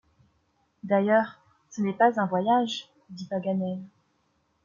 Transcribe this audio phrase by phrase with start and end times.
[0.83, 3.83] D’ailleurs, ce n’est pas un voyage, dit Paganel.